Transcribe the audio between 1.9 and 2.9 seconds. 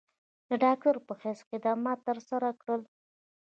تر سره کړل۔